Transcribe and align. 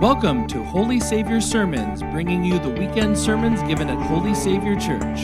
Welcome 0.00 0.46
to 0.46 0.64
Holy 0.64 0.98
Savior 0.98 1.42
Sermons, 1.42 2.02
bringing 2.04 2.42
you 2.42 2.58
the 2.58 2.70
weekend 2.70 3.18
sermons 3.18 3.62
given 3.64 3.90
at 3.90 3.98
Holy 4.06 4.34
Savior 4.34 4.74
Church. 4.74 5.20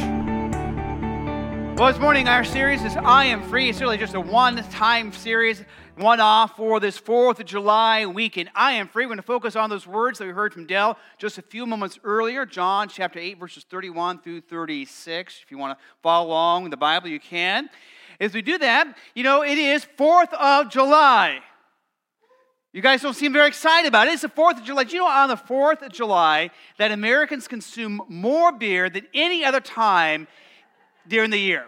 Well, 1.79 1.91
this 1.91 1.99
morning 1.99 2.29
our 2.29 2.45
series 2.45 2.84
is 2.84 2.94
I 2.94 3.25
Am 3.25 3.42
Free. 3.44 3.70
It's 3.70 3.81
really 3.81 3.97
just 3.97 4.12
a 4.12 4.20
one 4.20 4.57
time 4.65 5.12
series, 5.12 5.65
one 5.97 6.20
off 6.20 6.58
for 6.58 6.78
this 6.78 7.00
4th 7.00 7.41
of 7.41 7.47
July 7.47 8.04
weekend. 8.04 8.50
I 8.54 8.73
Am 8.73 8.86
Free. 8.86 9.07
We're 9.07 9.09
going 9.09 9.16
to 9.16 9.23
focus 9.23 9.57
on 9.57 9.70
those 9.70 9.86
words 9.86 10.18
that 10.18 10.26
we 10.26 10.32
heard 10.32 10.52
from 10.52 10.66
Dell 10.66 10.98
just 11.16 11.38
a 11.38 11.43
few 11.43 11.64
moments 11.64 11.98
earlier, 12.04 12.45
John 12.45 12.90
chapter 12.90 13.18
8, 13.18 13.38
verses 13.38 13.64
31 13.70 14.20
through 14.20 14.43
36. 14.43 15.40
If 15.43 15.50
you 15.50 15.56
want 15.56 15.79
to 15.79 15.84
follow 16.02 16.27
along 16.27 16.66
in 16.66 16.70
the 16.70 16.77
Bible, 16.77 17.08
you 17.08 17.18
can. 17.18 17.70
As 18.20 18.34
we 18.34 18.43
do 18.43 18.58
that, 18.58 18.95
you 19.14 19.22
know, 19.22 19.43
it 19.43 19.56
is 19.56 19.86
4th 19.98 20.34
of 20.34 20.68
July. 20.68 21.40
You 22.77 22.82
guys 22.82 23.00
don't 23.00 23.14
seem 23.14 23.32
very 23.32 23.48
excited 23.48 23.88
about 23.88 24.06
it. 24.06 24.12
It's 24.12 24.20
the 24.20 24.29
4th 24.29 24.58
of 24.58 24.64
July. 24.64 24.84
Do 24.84 24.96
you 24.96 25.02
know 25.02 25.08
on 25.08 25.30
the 25.30 25.36
4th 25.36 25.80
of 25.80 25.90
July 25.93 26.50
that 26.76 26.93
Americans 26.93 27.49
consume 27.49 28.02
more 28.07 28.52
beer 28.52 28.90
than 28.90 29.07
any 29.14 29.46
other 29.46 29.61
time 29.61 30.29
during 31.08 31.30
the 31.30 31.39
year? 31.39 31.64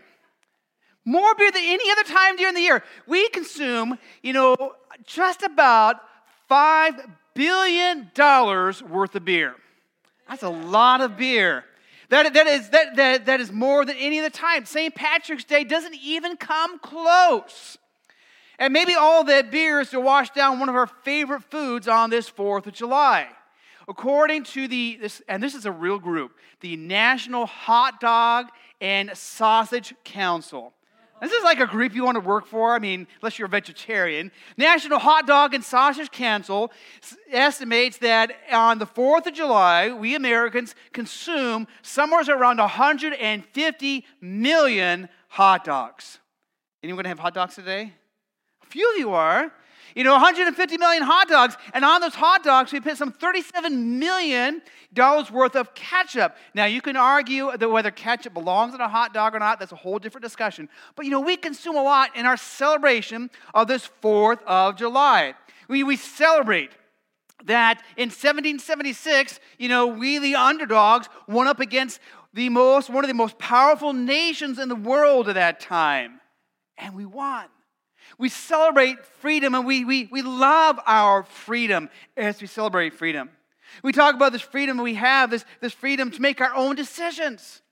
More 1.07 1.35
beer 1.35 1.51
than 1.51 1.63
any 1.65 1.91
other 1.91 2.03
time 2.03 2.37
during 2.37 2.55
the 2.55 2.61
year. 2.61 2.85
We 3.07 3.27
consume, 3.31 3.99
you 4.23 4.35
know, 4.35 4.75
just 5.07 5.43
about 5.43 5.97
$5 6.51 7.11
billion 7.33 8.11
worth 8.15 9.15
of 9.15 9.25
beer. 9.25 9.55
That's 10.29 10.43
a 10.43 10.51
lot 10.51 11.01
of 11.01 11.17
beer. 11.17 11.65
That, 12.11 12.35
that, 12.35 12.47
is, 12.47 12.69
that, 12.69 12.97
that, 12.97 13.25
that 13.25 13.41
is 13.41 13.51
more 13.51 13.87
than 13.87 13.97
any 13.97 14.19
other 14.19 14.29
time. 14.29 14.67
St. 14.67 14.95
Patrick's 14.95 15.45
Day 15.45 15.65
doesn't 15.65 15.97
even 16.05 16.37
come 16.37 16.79
close. 16.79 17.78
And 18.59 18.73
maybe 18.73 18.95
all 18.95 19.25
that 19.25 19.51
beer 19.51 19.81
is 19.81 19.91
to 19.91 20.01
wash 20.01 20.31
down 20.31 20.59
one 20.59 20.69
of 20.69 20.75
our 20.75 20.87
favorite 20.87 21.45
foods 21.45 21.87
on 21.87 22.11
this 22.11 22.29
4th 22.29 22.67
of 22.67 22.73
July. 22.73 23.29
According 23.87 24.45
to 24.45 24.69
the, 24.69 24.99
this, 25.01 25.23
and 25.29 25.43
this 25.43 25.55
is 25.55 25.65
a 25.65 25.73
real 25.73 25.99
group, 25.99 26.33
the 26.61 26.77
National 26.77 27.47
Hot 27.47 28.01
Dog 28.01 28.47
and 28.81 29.17
Sausage 29.17 29.95
Council. 30.05 30.75
This 31.21 31.33
is 31.33 31.43
like 31.43 31.59
a 31.59 31.67
group 31.67 31.95
you 31.95 32.05
want 32.05 32.17
to 32.17 32.21
work 32.21 32.47
for. 32.47 32.75
I 32.75 32.79
mean, 32.79 33.07
unless 33.21 33.39
you're 33.39 33.47
a 33.47 33.49
vegetarian. 33.51 34.31
National 34.57 34.99
Hot 34.99 35.27
Dog 35.27 35.55
and 35.55 35.65
Sausage 35.65 36.11
Council 36.11 36.71
estimates 37.33 37.99
that 37.99 38.33
on 38.53 38.79
the 38.79 38.87
4th 38.87 39.27
of 39.27 39.35
July, 39.35 39.91
we 39.91 40.15
Americans 40.15 40.75
consume 40.93 41.67
somewhere 41.83 42.23
around 42.29 42.59
150 42.59 44.05
million 44.21 45.09
hot 45.29 45.65
dogs. 45.65 46.19
Anyone 46.83 46.99
going 46.99 47.05
to 47.05 47.09
have 47.09 47.19
hot 47.19 47.35
dogs 47.35 47.55
today? 47.55 47.95
Few 48.69 48.91
of 48.93 48.99
you 48.99 49.13
are. 49.13 49.53
You 49.95 50.05
know, 50.05 50.13
150 50.13 50.79
million 50.79 51.03
hot 51.03 51.29
dogs, 51.29 51.57
and 51.75 51.85
on 51.85 52.01
those 52.01 52.15
hot 52.15 52.45
dogs, 52.45 52.73
we 52.73 52.81
put 52.81 52.97
some 52.97 53.11
37 53.11 53.99
million 53.99 54.63
dollars 54.95 55.31
worth 55.31 55.57
of 55.57 55.75
ketchup. 55.75 56.37
Now, 56.55 56.67
you 56.67 56.81
can 56.81 56.97
argue 56.97 57.57
that 57.57 57.69
whether 57.69 57.91
ketchup 57.91 58.35
belongs 58.35 58.75
in 58.75 58.81
a 58.81 58.89
hot 58.89 59.13
dog 59.13 59.35
or 59.35 59.39
not. 59.39 59.59
That's 59.59 59.73
a 59.73 59.77
whole 59.77 59.99
different 59.99 60.23
discussion. 60.23 60.69
But 60.95 61.05
you 61.07 61.11
know, 61.11 61.21
we 61.21 61.37
consume 61.37 61.77
a 61.77 61.83
lot 61.83 62.15
in 62.17 62.27
our 62.27 62.37
celebration 62.37 63.31
of 63.55 63.67
this 63.67 63.89
4th 64.03 64.41
of 64.47 64.77
July. 64.77 65.35
We, 65.69 65.83
we 65.83 65.97
celebrate 65.97 66.71
that 67.45 67.83
in 67.97 68.09
1776, 68.09 69.41
you 69.59 69.69
know, 69.69 69.87
we 69.87 70.19
the 70.19 70.35
underdogs 70.35 71.09
went 71.27 71.49
up 71.49 71.61
against 71.61 72.01
the 72.35 72.49
most 72.49 72.91
one 72.91 73.05
of 73.05 73.09
the 73.09 73.15
most 73.15 73.39
powerful 73.39 73.93
nations 73.93 74.59
in 74.59 74.69
the 74.69 74.77
world 74.77 75.29
at 75.29 75.35
that 75.35 75.61
time, 75.61 76.21
and 76.77 76.95
we 76.95 77.07
won. 77.07 77.47
We 78.19 78.29
celebrate 78.29 79.05
freedom 79.05 79.55
and 79.55 79.65
we, 79.65 79.85
we, 79.85 80.09
we 80.11 80.23
love 80.23 80.81
our 80.87 81.23
freedom 81.23 81.89
as 82.17 82.41
we 82.41 82.49
celebrate 82.49 82.95
freedom. 82.95 83.31
We 83.83 83.93
talk 83.93 84.17
about 84.17 84.33
this 84.33 84.43
freedom 84.43 84.79
we 84.79 84.95
have, 84.95 85.31
this, 85.31 85.45
this 85.61 85.73
freedom 85.73 86.11
to 86.11 86.21
make 86.21 86.41
our 86.41 86.55
own 86.55 86.75
decisions. 86.75 87.63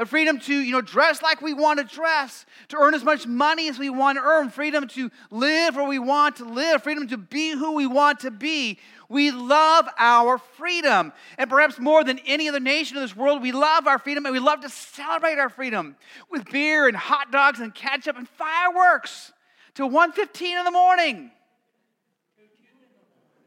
A 0.00 0.06
freedom 0.06 0.38
to, 0.40 0.54
you 0.54 0.70
know, 0.70 0.80
dress 0.80 1.22
like 1.22 1.40
we 1.40 1.54
want 1.54 1.80
to 1.80 1.84
dress, 1.96 2.46
to 2.68 2.76
earn 2.76 2.94
as 2.94 3.02
much 3.02 3.26
money 3.26 3.68
as 3.68 3.80
we 3.80 3.90
want 3.90 4.16
to 4.16 4.22
earn, 4.22 4.48
freedom 4.50 4.86
to 4.88 5.10
live 5.30 5.74
where 5.74 5.88
we 5.88 5.98
want 5.98 6.36
to 6.36 6.44
live, 6.44 6.84
freedom 6.84 7.08
to 7.08 7.16
be 7.16 7.50
who 7.50 7.72
we 7.72 7.86
want 7.86 8.20
to 8.20 8.30
be. 8.30 8.78
We 9.08 9.32
love 9.32 9.88
our 9.98 10.38
freedom. 10.38 11.12
And 11.36 11.50
perhaps 11.50 11.80
more 11.80 12.04
than 12.04 12.20
any 12.26 12.48
other 12.48 12.60
nation 12.60 12.96
in 12.96 13.02
this 13.02 13.16
world, 13.16 13.42
we 13.42 13.50
love 13.50 13.88
our 13.88 13.98
freedom 13.98 14.24
and 14.26 14.32
we 14.32 14.38
love 14.38 14.60
to 14.60 14.68
celebrate 14.68 15.38
our 15.38 15.48
freedom 15.48 15.96
with 16.30 16.48
beer 16.48 16.86
and 16.86 16.96
hot 16.96 17.32
dogs 17.32 17.58
and 17.58 17.74
ketchup 17.74 18.16
and 18.16 18.28
fireworks 18.28 19.32
till 19.78 19.88
1.15 19.88 20.58
in 20.58 20.64
the 20.64 20.72
morning. 20.72 21.30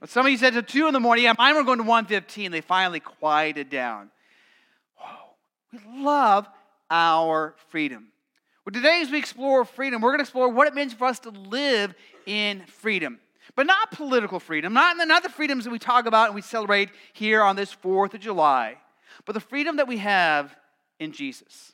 Some 0.05 0.25
of 0.25 0.31
you 0.31 0.37
said 0.37 0.53
to 0.53 0.61
2 0.61 0.87
in 0.87 0.93
the 0.93 0.99
morning. 1.01 1.25
Yeah, 1.25 1.33
mine 1.37 1.55
were 1.55 1.63
going 1.65 1.79
to 1.79 1.83
1.15. 1.83 2.51
They 2.51 2.61
finally 2.61 3.01
quieted 3.01 3.69
down. 3.69 4.09
Whoa, 4.95 5.35
we 5.73 6.01
love 6.01 6.47
our 6.89 7.53
freedom. 7.67 8.07
Well, 8.65 8.71
today, 8.71 9.01
as 9.01 9.11
we 9.11 9.17
explore 9.17 9.65
freedom, 9.65 10.01
we're 10.01 10.11
going 10.11 10.19
to 10.19 10.23
explore 10.23 10.47
what 10.47 10.69
it 10.69 10.73
means 10.73 10.93
for 10.93 11.03
us 11.03 11.19
to 11.19 11.31
live 11.31 11.93
in 12.25 12.61
freedom. 12.61 13.19
But 13.55 13.67
not 13.67 13.91
political 13.91 14.39
freedom, 14.39 14.71
not, 14.71 14.95
not 15.05 15.23
the 15.23 15.29
freedoms 15.29 15.65
that 15.65 15.71
we 15.71 15.79
talk 15.79 16.05
about 16.05 16.27
and 16.27 16.35
we 16.35 16.41
celebrate 16.41 16.91
here 17.11 17.41
on 17.43 17.57
this 17.57 17.75
4th 17.75 18.13
of 18.13 18.21
July, 18.21 18.77
but 19.25 19.33
the 19.33 19.41
freedom 19.41 19.75
that 19.75 19.87
we 19.89 19.97
have 19.97 20.55
in 20.97 21.11
Jesus. 21.11 21.73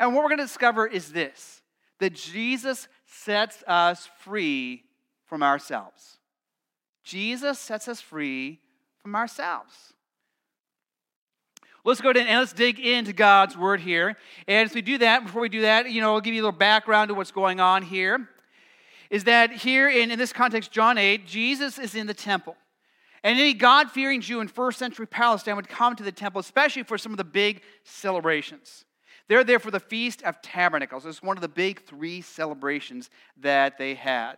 And 0.00 0.14
what 0.14 0.24
we're 0.24 0.30
going 0.30 0.38
to 0.38 0.46
discover 0.46 0.84
is 0.84 1.12
this 1.12 1.62
that 2.00 2.14
Jesus 2.14 2.88
sets 3.08 3.64
us 3.66 4.08
free 4.20 4.84
from 5.26 5.42
ourselves. 5.42 6.18
Jesus 7.02 7.58
sets 7.58 7.88
us 7.88 8.00
free 8.00 8.60
from 8.98 9.16
ourselves. 9.16 9.94
Let's 11.84 12.02
go 12.02 12.10
ahead 12.10 12.26
and 12.26 12.38
let's 12.38 12.52
dig 12.52 12.78
into 12.78 13.14
God's 13.14 13.56
word 13.56 13.80
here. 13.80 14.16
And 14.46 14.68
as 14.68 14.74
we 14.74 14.82
do 14.82 14.98
that, 14.98 15.24
before 15.24 15.40
we 15.40 15.48
do 15.48 15.62
that, 15.62 15.90
you 15.90 16.02
know, 16.02 16.12
I'll 16.12 16.20
give 16.20 16.34
you 16.34 16.42
a 16.42 16.44
little 16.44 16.58
background 16.58 17.08
to 17.08 17.14
what's 17.14 17.30
going 17.30 17.60
on 17.60 17.82
here. 17.82 18.28
Is 19.08 19.24
that 19.24 19.52
here 19.52 19.88
in, 19.88 20.10
in 20.10 20.18
this 20.18 20.32
context, 20.32 20.70
John 20.70 20.98
8, 20.98 21.26
Jesus 21.26 21.78
is 21.78 21.94
in 21.94 22.06
the 22.06 22.14
temple. 22.14 22.56
And 23.22 23.38
any 23.38 23.54
God 23.54 23.90
fearing 23.90 24.20
Jew 24.20 24.40
in 24.40 24.48
first 24.48 24.78
century 24.78 25.06
Palestine 25.06 25.56
would 25.56 25.68
come 25.68 25.96
to 25.96 26.02
the 26.02 26.12
temple, 26.12 26.40
especially 26.40 26.82
for 26.82 26.98
some 26.98 27.12
of 27.12 27.16
the 27.18 27.24
big 27.24 27.62
celebrations. 27.84 28.84
They're 29.28 29.44
there 29.44 29.58
for 29.58 29.70
the 29.70 29.80
Feast 29.80 30.22
of 30.22 30.40
Tabernacles. 30.40 31.04
It's 31.04 31.22
one 31.22 31.36
of 31.36 31.42
the 31.42 31.48
big 31.48 31.84
three 31.84 32.22
celebrations 32.22 33.10
that 33.40 33.78
they 33.78 33.94
had. 33.94 34.36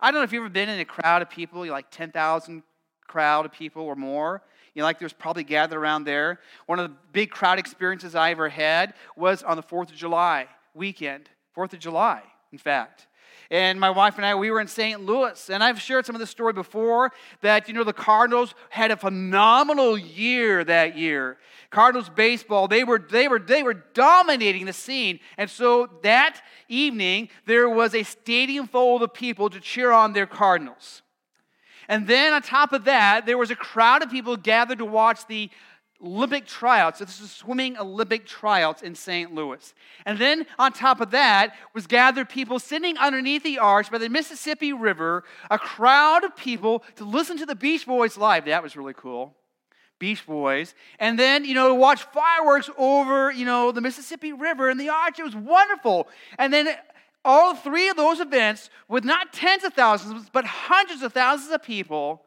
I 0.00 0.10
don't 0.10 0.20
know 0.20 0.24
if 0.24 0.32
you've 0.32 0.42
ever 0.42 0.50
been 0.50 0.68
in 0.68 0.80
a 0.80 0.84
crowd 0.84 1.22
of 1.22 1.30
people, 1.30 1.64
like 1.66 1.90
10,000 1.90 2.62
crowd 3.06 3.46
of 3.46 3.52
people 3.52 3.82
or 3.82 3.94
more. 3.94 4.42
You 4.74 4.80
know, 4.80 4.86
like 4.86 4.98
there's 4.98 5.12
probably 5.12 5.44
gathered 5.44 5.78
around 5.78 6.04
there. 6.04 6.40
One 6.66 6.78
of 6.78 6.90
the 6.90 6.96
big 7.12 7.30
crowd 7.30 7.58
experiences 7.58 8.14
I 8.14 8.32
ever 8.32 8.48
had 8.48 8.94
was 9.16 9.42
on 9.42 9.56
the 9.56 9.62
4th 9.62 9.90
of 9.90 9.96
July 9.96 10.48
weekend. 10.74 11.30
4th 11.56 11.72
of 11.72 11.78
July, 11.78 12.22
in 12.52 12.58
fact. 12.58 13.06
And 13.50 13.78
my 13.78 13.90
wife 13.90 14.16
and 14.16 14.26
I, 14.26 14.34
we 14.34 14.50
were 14.50 14.60
in 14.60 14.68
St. 14.68 15.04
Louis. 15.04 15.50
And 15.50 15.62
I've 15.62 15.80
shared 15.80 16.06
some 16.06 16.14
of 16.14 16.20
this 16.20 16.30
story 16.30 16.52
before 16.52 17.12
that, 17.42 17.68
you 17.68 17.74
know, 17.74 17.84
the 17.84 17.92
Cardinals 17.92 18.54
had 18.70 18.90
a 18.90 18.96
phenomenal 18.96 19.96
year 19.96 20.64
that 20.64 20.96
year. 20.96 21.38
Cardinals 21.70 22.08
baseball, 22.08 22.68
they 22.68 22.84
were, 22.84 22.98
they 22.98 23.28
were, 23.28 23.38
they 23.38 23.62
were 23.62 23.74
dominating 23.74 24.66
the 24.66 24.72
scene. 24.72 25.20
And 25.36 25.50
so 25.50 25.88
that 26.02 26.40
evening, 26.68 27.28
there 27.46 27.68
was 27.68 27.94
a 27.94 28.02
stadium 28.02 28.66
full 28.66 29.02
of 29.02 29.12
people 29.12 29.50
to 29.50 29.60
cheer 29.60 29.92
on 29.92 30.12
their 30.12 30.26
Cardinals. 30.26 31.02
And 31.88 32.06
then 32.06 32.32
on 32.32 32.42
top 32.42 32.72
of 32.72 32.84
that, 32.84 33.26
there 33.26 33.38
was 33.38 33.50
a 33.50 33.56
crowd 33.56 34.02
of 34.02 34.10
people 34.10 34.36
gathered 34.36 34.78
to 34.78 34.84
watch 34.84 35.26
the 35.26 35.50
Olympic 36.04 36.46
tryouts. 36.46 36.98
So 36.98 37.04
this 37.04 37.20
is 37.20 37.30
swimming 37.30 37.78
Olympic 37.78 38.26
tryouts 38.26 38.82
in 38.82 38.94
St. 38.94 39.34
Louis. 39.34 39.74
And 40.04 40.18
then 40.18 40.46
on 40.58 40.72
top 40.72 41.00
of 41.00 41.10
that 41.12 41.54
was 41.74 41.86
gathered 41.86 42.28
people 42.28 42.58
sitting 42.58 42.98
underneath 42.98 43.42
the 43.42 43.58
arch 43.58 43.90
by 43.90 43.98
the 43.98 44.08
Mississippi 44.08 44.72
River, 44.72 45.24
a 45.50 45.58
crowd 45.58 46.24
of 46.24 46.36
people 46.36 46.84
to 46.96 47.04
listen 47.04 47.38
to 47.38 47.46
the 47.46 47.54
Beach 47.54 47.86
Boys 47.86 48.16
live. 48.16 48.44
That 48.44 48.62
was 48.62 48.76
really 48.76 48.94
cool. 48.94 49.34
Beach 49.98 50.26
Boys. 50.26 50.74
And 50.98 51.18
then, 51.18 51.44
you 51.44 51.54
know, 51.54 51.74
watch 51.74 52.02
fireworks 52.02 52.68
over, 52.76 53.32
you 53.32 53.46
know, 53.46 53.72
the 53.72 53.80
Mississippi 53.80 54.32
River 54.32 54.68
and 54.68 54.78
the 54.78 54.90
arch. 54.90 55.18
It 55.18 55.24
was 55.24 55.36
wonderful. 55.36 56.08
And 56.38 56.52
then 56.52 56.68
all 57.24 57.54
three 57.54 57.88
of 57.88 57.96
those 57.96 58.20
events 58.20 58.70
with 58.88 59.04
not 59.04 59.32
tens 59.32 59.64
of 59.64 59.72
thousands, 59.72 60.28
but 60.30 60.44
hundreds 60.44 61.02
of 61.02 61.12
thousands 61.12 61.50
of 61.50 61.62
people, 61.62 62.22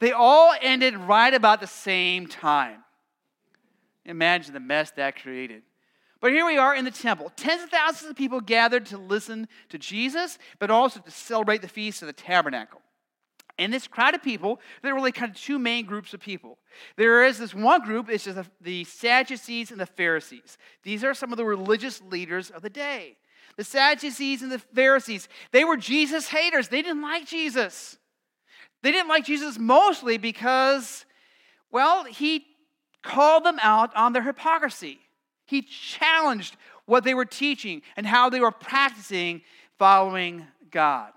they 0.00 0.12
all 0.12 0.54
ended 0.60 0.96
right 0.96 1.32
about 1.32 1.60
the 1.60 1.66
same 1.66 2.26
time. 2.26 2.83
Imagine 4.04 4.54
the 4.54 4.60
mess 4.60 4.90
that 4.92 5.20
created. 5.20 5.62
But 6.20 6.32
here 6.32 6.46
we 6.46 6.56
are 6.56 6.74
in 6.74 6.84
the 6.84 6.90
temple. 6.90 7.30
Tens 7.36 7.62
of 7.62 7.70
thousands 7.70 8.10
of 8.10 8.16
people 8.16 8.40
gathered 8.40 8.86
to 8.86 8.98
listen 8.98 9.46
to 9.68 9.78
Jesus, 9.78 10.38
but 10.58 10.70
also 10.70 11.00
to 11.00 11.10
celebrate 11.10 11.60
the 11.60 11.68
feast 11.68 12.02
of 12.02 12.06
the 12.06 12.12
tabernacle. 12.14 12.80
And 13.58 13.72
this 13.72 13.86
crowd 13.86 14.14
of 14.14 14.22
people, 14.22 14.60
there 14.82 14.92
are 14.92 14.96
really 14.96 15.12
kind 15.12 15.30
of 15.30 15.36
two 15.36 15.58
main 15.58 15.84
groups 15.86 16.12
of 16.12 16.20
people. 16.20 16.58
There 16.96 17.24
is 17.24 17.38
this 17.38 17.54
one 17.54 17.82
group, 17.82 18.08
it's 18.08 18.24
just 18.24 18.50
the 18.60 18.84
Sadducees 18.84 19.70
and 19.70 19.80
the 19.80 19.86
Pharisees. 19.86 20.58
These 20.82 21.04
are 21.04 21.14
some 21.14 21.30
of 21.30 21.36
the 21.36 21.44
religious 21.44 22.02
leaders 22.02 22.50
of 22.50 22.62
the 22.62 22.70
day. 22.70 23.16
The 23.56 23.64
Sadducees 23.64 24.42
and 24.42 24.50
the 24.50 24.58
Pharisees, 24.58 25.28
they 25.52 25.62
were 25.62 25.76
Jesus 25.76 26.28
haters. 26.28 26.68
They 26.68 26.82
didn't 26.82 27.02
like 27.02 27.26
Jesus. 27.26 27.96
They 28.82 28.90
didn't 28.90 29.08
like 29.08 29.24
Jesus 29.24 29.58
mostly 29.58 30.18
because, 30.18 31.06
well, 31.70 32.04
he 32.04 32.46
called 33.04 33.44
them 33.44 33.58
out 33.62 33.94
on 33.94 34.12
their 34.12 34.22
hypocrisy. 34.22 34.98
He 35.46 35.62
challenged 35.62 36.56
what 36.86 37.04
they 37.04 37.14
were 37.14 37.24
teaching 37.24 37.82
and 37.96 38.06
how 38.06 38.30
they 38.30 38.40
were 38.40 38.50
practicing 38.50 39.42
following 39.78 40.46
God. 40.70 41.12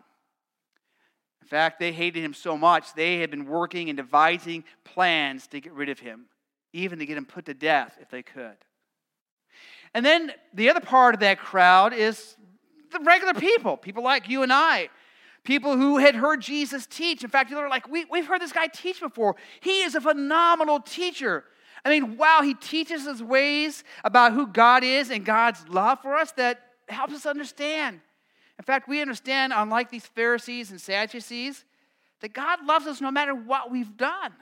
In 1.41 1.47
fact, 1.47 1.79
they 1.79 1.93
hated 1.93 2.23
him 2.23 2.33
so 2.33 2.57
much, 2.57 2.93
they 2.93 3.19
had 3.19 3.31
been 3.31 3.45
working 3.45 3.89
and 3.89 3.95
devising 3.95 4.65
plans 4.83 5.47
to 5.47 5.61
get 5.61 5.71
rid 5.71 5.87
of 5.87 5.99
him, 5.99 6.25
even 6.73 6.99
to 6.99 7.05
get 7.05 7.17
him 7.17 7.25
put 7.25 7.45
to 7.45 7.53
death 7.53 7.97
if 8.01 8.09
they 8.09 8.21
could. 8.21 8.57
And 9.93 10.05
then 10.05 10.33
the 10.53 10.69
other 10.69 10.81
part 10.81 11.13
of 11.13 11.21
that 11.21 11.39
crowd 11.39 11.93
is 11.93 12.35
the 12.91 12.99
regular 12.99 13.33
people, 13.33 13.77
people 13.77 14.03
like 14.03 14.27
you 14.27 14.43
and 14.43 14.51
I, 14.51 14.89
people 15.45 15.77
who 15.77 15.97
had 15.97 16.15
heard 16.15 16.41
Jesus 16.41 16.85
teach. 16.85 17.23
In 17.23 17.29
fact, 17.29 17.49
they're 17.49 17.69
like, 17.69 17.87
we, 17.87 18.03
We've 18.05 18.27
heard 18.27 18.41
this 18.41 18.51
guy 18.51 18.67
teach 18.67 18.99
before. 18.99 19.37
He 19.61 19.83
is 19.83 19.95
a 19.95 20.01
phenomenal 20.01 20.81
teacher. 20.81 21.45
I 21.87 21.89
mean, 21.89 22.17
wow, 22.17 22.41
he 22.43 22.53
teaches 22.53 23.07
us 23.07 23.21
ways 23.21 23.85
about 24.03 24.33
who 24.33 24.45
God 24.45 24.83
is 24.83 25.09
and 25.09 25.23
God's 25.23 25.65
love 25.69 26.01
for 26.01 26.15
us 26.15 26.33
that 26.33 26.59
helps 26.89 27.13
us 27.13 27.25
understand. 27.25 28.01
In 28.59 28.65
fact, 28.65 28.89
we 28.89 28.99
understand, 28.99 29.53
unlike 29.55 29.89
these 29.89 30.05
Pharisees 30.05 30.69
and 30.69 30.81
Sadducees, 30.81 31.63
that 32.19 32.33
God 32.33 32.65
loves 32.65 32.87
us 32.87 32.99
no 32.99 33.09
matter 33.09 33.33
what 33.33 33.71
we've 33.71 33.95
done. 33.95 34.33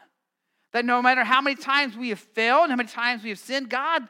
That 0.71 0.86
no 0.86 1.03
matter 1.03 1.24
how 1.24 1.39
many 1.39 1.56
times 1.56 1.95
we 1.95 2.09
have 2.09 2.19
failed, 2.19 2.71
how 2.71 2.77
many 2.77 2.89
times 2.89 3.21
we 3.21 3.30
have 3.30 3.38
sinned, 3.38 3.69
God 3.69 4.07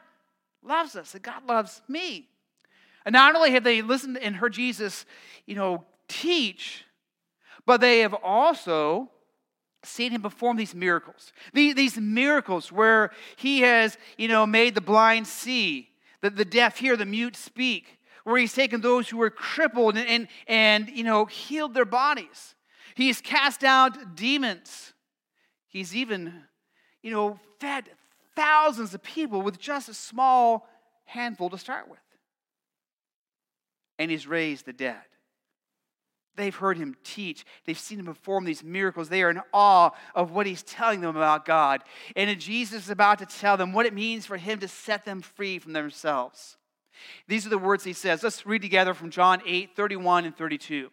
loves 0.62 0.96
us, 0.96 1.12
that 1.12 1.20
God 1.20 1.46
loves 1.46 1.82
me. 1.88 2.30
And 3.04 3.12
not 3.12 3.36
only 3.36 3.50
have 3.50 3.64
they 3.64 3.82
listened 3.82 4.16
and 4.16 4.34
heard 4.34 4.54
Jesus, 4.54 5.04
you 5.44 5.56
know, 5.56 5.84
teach, 6.08 6.86
but 7.66 7.82
they 7.82 7.98
have 7.98 8.14
also 8.14 9.10
seen 9.86 10.12
him 10.12 10.22
perform 10.22 10.56
these 10.56 10.74
miracles. 10.74 11.32
These, 11.52 11.98
miracles 11.98 12.70
where 12.70 13.10
he 13.36 13.60
has, 13.60 13.96
you 14.16 14.28
know, 14.28 14.46
made 14.46 14.74
the 14.74 14.80
blind 14.80 15.26
see, 15.26 15.88
the, 16.20 16.30
the 16.30 16.44
deaf 16.44 16.78
hear, 16.78 16.96
the 16.96 17.06
mute 17.06 17.36
speak, 17.36 17.98
where 18.24 18.38
he's 18.38 18.52
taken 18.52 18.80
those 18.80 19.08
who 19.08 19.18
were 19.18 19.30
crippled 19.30 19.96
and, 19.96 20.08
and, 20.08 20.28
and 20.48 20.88
you 20.88 21.04
know, 21.04 21.26
healed 21.26 21.74
their 21.74 21.84
bodies. 21.84 22.54
He's 22.94 23.20
cast 23.20 23.62
out 23.62 24.16
demons. 24.16 24.92
He's 25.68 25.94
even, 25.94 26.32
you 27.02 27.10
know, 27.10 27.38
fed 27.60 27.84
thousands 28.34 28.94
of 28.94 29.02
people 29.02 29.42
with 29.42 29.58
just 29.58 29.88
a 29.88 29.94
small 29.94 30.68
handful 31.04 31.50
to 31.50 31.58
start 31.58 31.88
with. 31.88 31.98
And 33.98 34.10
he's 34.10 34.26
raised 34.26 34.66
the 34.66 34.72
dead. 34.72 34.96
They've 36.36 36.54
heard 36.54 36.76
him 36.76 36.94
teach. 37.02 37.44
They've 37.64 37.78
seen 37.78 37.98
him 37.98 38.06
perform 38.06 38.44
these 38.44 38.62
miracles. 38.62 39.08
They 39.08 39.22
are 39.22 39.30
in 39.30 39.40
awe 39.52 39.90
of 40.14 40.30
what 40.30 40.46
he's 40.46 40.62
telling 40.62 41.00
them 41.00 41.16
about 41.16 41.44
God. 41.44 41.82
And 42.14 42.38
Jesus 42.38 42.84
is 42.84 42.90
about 42.90 43.18
to 43.18 43.26
tell 43.26 43.56
them 43.56 43.72
what 43.72 43.86
it 43.86 43.94
means 43.94 44.26
for 44.26 44.36
him 44.36 44.58
to 44.60 44.68
set 44.68 45.04
them 45.04 45.22
free 45.22 45.58
from 45.58 45.72
themselves. 45.72 46.56
These 47.26 47.46
are 47.46 47.50
the 47.50 47.58
words 47.58 47.84
he 47.84 47.92
says. 47.92 48.22
Let's 48.22 48.46
read 48.46 48.62
together 48.62 48.94
from 48.94 49.10
John 49.10 49.40
8 49.46 49.74
31 49.74 50.26
and 50.26 50.36
32. 50.36 50.90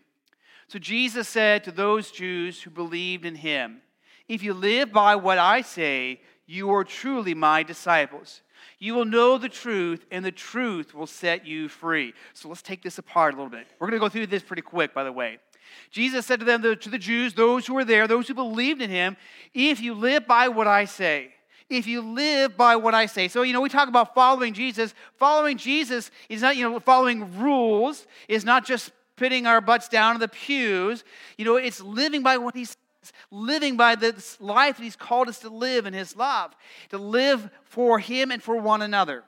So 0.68 0.80
Jesus 0.80 1.28
said 1.28 1.64
to 1.64 1.72
those 1.72 2.12
Jews 2.12 2.62
who 2.62 2.70
believed 2.70 3.26
in 3.26 3.36
him, 3.36 3.82
If 4.28 4.44
you 4.44 4.54
live 4.54 4.92
by 4.92 5.16
what 5.16 5.38
I 5.38 5.62
say, 5.62 6.22
you 6.46 6.72
are 6.72 6.84
truly 6.84 7.34
my 7.34 7.64
disciples. 7.64 8.42
You 8.80 8.94
will 8.94 9.06
know 9.06 9.38
the 9.38 9.50
truth, 9.50 10.06
and 10.12 10.24
the 10.24 10.32
truth 10.32 10.94
will 10.94 11.08
set 11.08 11.46
you 11.46 11.70
free. 11.70 12.14
So 12.34 12.50
let's 12.50 12.62
take 12.62 12.82
this 12.82 12.98
apart 12.98 13.34
a 13.34 13.38
little 13.38 13.52
bit. 13.52 13.68
We're 13.80 13.88
going 13.88 14.00
to 14.00 14.06
go 14.06 14.10
through 14.10 14.28
this 14.28 14.44
pretty 14.44 14.62
quick, 14.62 14.94
by 14.94 15.04
the 15.04 15.12
way. 15.12 15.40
Jesus 15.90 16.26
said 16.26 16.40
to 16.40 16.46
them, 16.46 16.62
to 16.62 16.90
the 16.90 16.98
Jews, 16.98 17.34
those 17.34 17.66
who 17.66 17.74
were 17.74 17.86
there, 17.86 18.08
those 18.08 18.28
who 18.28 18.34
believed 18.34 18.82
in 18.82 18.90
him, 18.90 19.18
if 19.54 19.80
you 19.80 19.94
live 19.94 20.28
by 20.28 20.48
what 20.48 20.68
I 20.68 20.86
say, 20.86 21.34
if 21.70 21.88
you 21.88 22.02
live 22.02 22.56
by 22.58 22.76
what 22.76 22.94
I 22.94 23.06
say. 23.06 23.28
So, 23.28 23.42
you 23.42 23.54
know, 23.54 23.62
we 23.62 23.70
talk 23.70 23.88
about 23.88 24.14
following 24.14 24.54
Jesus. 24.54 24.94
Following 25.18 25.58
Jesus 25.58 26.12
is 26.30 26.42
not, 26.42 26.56
you 26.56 26.70
know, 26.70 26.80
following 26.80 27.40
rules, 27.40 28.06
is 28.28 28.46
not 28.46 28.66
just 28.66 28.92
putting 29.16 29.48
our 29.48 29.62
butts 29.62 29.88
down 29.88 30.16
in 30.16 30.20
the 30.20 30.28
pews. 30.28 31.04
You 31.38 31.46
know, 31.46 31.56
it's 31.56 31.82
living 31.82 32.22
by 32.22 32.38
what 32.38 32.56
he 32.56 32.66
says 32.66 32.78
living 33.32 33.76
by 33.76 33.96
this 33.96 34.40
life 34.40 34.78
that 34.78 34.84
He's 34.84 34.96
called 34.96 35.28
us 35.28 35.40
to 35.40 35.50
live 35.50 35.86
in 35.86 35.94
His 35.94 36.16
love, 36.16 36.56
to 36.90 36.98
live 36.98 37.50
for 37.64 38.00
Him 38.00 38.32
and 38.32 38.42
for 38.42 38.56
one 38.58 38.82
another. 38.82 39.24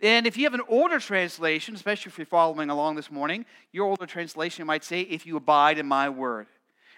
And 0.00 0.26
if 0.26 0.36
you 0.36 0.44
have 0.44 0.54
an 0.54 0.62
older 0.68 0.98
translation, 0.98 1.74
especially 1.74 2.10
if 2.10 2.18
you're 2.18 2.26
following 2.26 2.68
along 2.68 2.96
this 2.96 3.10
morning, 3.10 3.46
your 3.72 3.86
older 3.86 4.06
translation 4.06 4.66
might 4.66 4.84
say, 4.84 5.00
if 5.00 5.26
you 5.26 5.36
abide 5.36 5.78
in 5.78 5.86
my 5.86 6.08
word. 6.08 6.46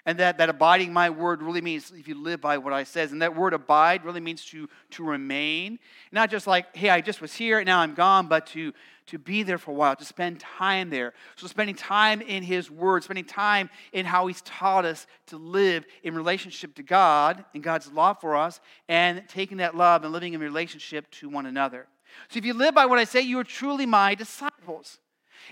And 0.06 0.18
that, 0.20 0.38
that 0.38 0.48
abiding 0.48 0.92
my 0.92 1.10
word 1.10 1.42
really 1.42 1.60
means 1.60 1.90
if 1.90 2.06
you 2.06 2.14
live 2.14 2.40
by 2.40 2.58
what 2.58 2.72
I 2.72 2.84
says. 2.84 3.10
And 3.10 3.20
that 3.22 3.34
word 3.34 3.52
abide 3.52 4.04
really 4.04 4.20
means 4.20 4.44
to, 4.46 4.68
to 4.92 5.04
remain. 5.04 5.80
Not 6.12 6.30
just 6.30 6.46
like, 6.46 6.74
hey, 6.76 6.90
I 6.90 7.00
just 7.00 7.20
was 7.20 7.34
here, 7.34 7.58
and 7.58 7.66
now 7.66 7.80
I'm 7.80 7.94
gone, 7.94 8.28
but 8.28 8.46
to, 8.48 8.72
to 9.06 9.18
be 9.18 9.42
there 9.42 9.58
for 9.58 9.72
a 9.72 9.74
while, 9.74 9.96
to 9.96 10.04
spend 10.04 10.38
time 10.38 10.90
there. 10.90 11.12
So, 11.34 11.48
spending 11.48 11.74
time 11.74 12.20
in 12.20 12.44
His 12.44 12.70
Word, 12.70 13.02
spending 13.02 13.24
time 13.24 13.68
in 13.92 14.06
how 14.06 14.28
He's 14.28 14.42
taught 14.42 14.84
us 14.84 15.08
to 15.26 15.38
live 15.38 15.84
in 16.04 16.14
relationship 16.14 16.76
to 16.76 16.84
God 16.84 17.44
and 17.52 17.60
God's 17.60 17.90
love 17.90 18.20
for 18.20 18.36
us, 18.36 18.60
and 18.88 19.24
taking 19.28 19.56
that 19.56 19.76
love 19.76 20.04
and 20.04 20.12
living 20.12 20.34
in 20.34 20.40
relationship 20.40 21.10
to 21.12 21.28
one 21.28 21.46
another. 21.46 21.88
So, 22.28 22.38
if 22.38 22.44
you 22.44 22.54
live 22.54 22.76
by 22.76 22.86
what 22.86 23.00
I 23.00 23.04
say, 23.04 23.22
you 23.22 23.40
are 23.40 23.44
truly 23.44 23.86
my 23.86 24.14
disciples. 24.14 25.00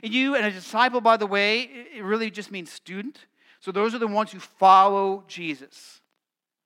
And 0.03 0.13
you, 0.13 0.35
and 0.35 0.47
a 0.47 0.51
disciple, 0.51 1.01
by 1.01 1.17
the 1.17 1.27
way, 1.27 1.63
it 1.95 2.03
really 2.03 2.31
just 2.31 2.51
means 2.51 2.71
student. 2.71 3.27
So, 3.65 3.73
those 3.73 3.95
are 3.95 3.99
the 3.99 4.07
ones 4.07 4.31
who 4.31 4.41
follow 4.41 5.25
Jesus. 5.27 6.03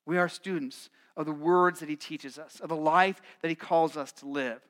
We 0.04 0.18
are 0.18 0.28
students 0.28 0.90
of 1.16 1.26
the 1.26 1.32
words 1.32 1.78
that 1.78 1.88
He 1.88 1.94
teaches 1.94 2.40
us, 2.40 2.58
of 2.58 2.70
the 2.70 2.74
life 2.74 3.22
that 3.40 3.48
He 3.50 3.54
calls 3.54 3.96
us 3.96 4.10
to 4.14 4.26
live. 4.26 4.60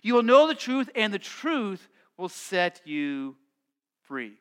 You 0.00 0.14
will 0.14 0.22
know 0.22 0.46
the 0.46 0.54
truth, 0.54 0.90
and 0.94 1.12
the 1.12 1.18
truth 1.18 1.88
will 2.16 2.28
set 2.28 2.82
you 2.84 3.34
free. 4.04 4.34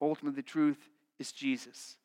Ultimately, 0.00 0.36
the 0.36 0.48
truth 0.48 0.78
is 1.18 1.30
Jesus. 1.30 1.98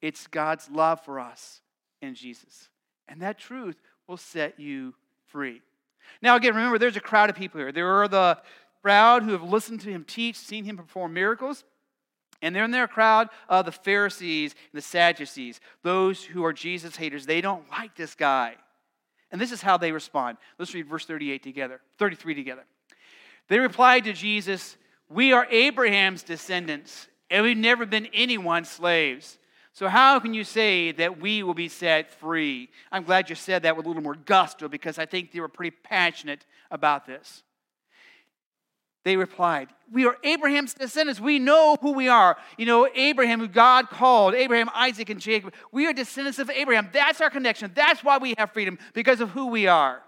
It's 0.00 0.26
God's 0.26 0.68
love 0.68 1.00
for 1.04 1.20
us 1.20 1.60
in 2.00 2.16
Jesus. 2.16 2.70
And 3.06 3.22
that 3.22 3.38
truth 3.38 3.76
will 4.08 4.16
set 4.16 4.58
you 4.58 4.96
free. 5.26 5.62
Now, 6.20 6.34
again, 6.34 6.56
remember, 6.56 6.76
there's 6.76 6.96
a 6.96 7.00
crowd 7.00 7.30
of 7.30 7.36
people 7.36 7.60
here. 7.60 7.70
There 7.70 8.02
are 8.02 8.08
the 8.08 8.38
crowd 8.82 9.22
who 9.22 9.30
have 9.30 9.44
listened 9.44 9.80
to 9.82 9.90
him 9.92 10.02
teach, 10.02 10.34
seen 10.34 10.64
him 10.64 10.76
perform 10.76 11.14
miracles. 11.14 11.62
And 12.42 12.54
they're 12.54 12.64
in 12.64 12.72
their 12.72 12.88
crowd 12.88 13.28
of 13.48 13.64
the 13.64 13.72
Pharisees 13.72 14.52
and 14.72 14.78
the 14.78 14.82
Sadducees, 14.82 15.60
those 15.82 16.22
who 16.22 16.44
are 16.44 16.52
Jesus 16.52 16.96
haters. 16.96 17.24
They 17.24 17.40
don't 17.40 17.70
like 17.70 17.94
this 17.94 18.14
guy. 18.14 18.56
And 19.30 19.40
this 19.40 19.52
is 19.52 19.62
how 19.62 19.78
they 19.78 19.92
respond. 19.92 20.36
Let's 20.58 20.74
read 20.74 20.88
verse 20.88 21.06
38 21.06 21.42
together, 21.42 21.80
33 21.98 22.34
together. 22.34 22.64
They 23.48 23.58
replied 23.58 24.04
to 24.04 24.12
Jesus, 24.12 24.76
We 25.08 25.32
are 25.32 25.46
Abraham's 25.50 26.22
descendants, 26.22 27.08
and 27.30 27.44
we've 27.44 27.56
never 27.56 27.86
been 27.86 28.06
anyone's 28.12 28.68
slaves. 28.68 29.38
So, 29.74 29.88
how 29.88 30.20
can 30.20 30.34
you 30.34 30.44
say 30.44 30.92
that 30.92 31.18
we 31.18 31.42
will 31.42 31.54
be 31.54 31.68
set 31.68 32.10
free? 32.10 32.68
I'm 32.90 33.04
glad 33.04 33.30
you 33.30 33.36
said 33.36 33.62
that 33.62 33.74
with 33.74 33.86
a 33.86 33.88
little 33.88 34.02
more 34.02 34.14
gusto 34.14 34.68
because 34.68 34.98
I 34.98 35.06
think 35.06 35.32
they 35.32 35.40
were 35.40 35.48
pretty 35.48 35.74
passionate 35.82 36.44
about 36.70 37.06
this. 37.06 37.42
They 39.04 39.16
replied, 39.16 39.68
We 39.90 40.06
are 40.06 40.16
Abraham's 40.22 40.74
descendants. 40.74 41.20
We 41.20 41.38
know 41.38 41.76
who 41.80 41.92
we 41.92 42.08
are. 42.08 42.36
You 42.56 42.66
know, 42.66 42.88
Abraham, 42.94 43.40
who 43.40 43.48
God 43.48 43.90
called, 43.90 44.34
Abraham, 44.34 44.70
Isaac, 44.74 45.10
and 45.10 45.20
Jacob. 45.20 45.54
We 45.72 45.86
are 45.86 45.92
descendants 45.92 46.38
of 46.38 46.50
Abraham. 46.50 46.88
That's 46.92 47.20
our 47.20 47.30
connection. 47.30 47.72
That's 47.74 48.04
why 48.04 48.18
we 48.18 48.34
have 48.38 48.52
freedom, 48.52 48.78
because 48.94 49.20
of 49.20 49.30
who 49.30 49.46
we 49.48 49.66
are. 49.66 50.02